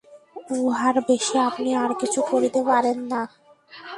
উহার 0.57 0.95
বেশী 1.07 1.35
আপনি 1.39 1.69
আর 1.75 1.91
কিছু 1.99 2.19
করিতে 2.31 2.61
পারেন 2.63 2.97
না। 3.11 3.21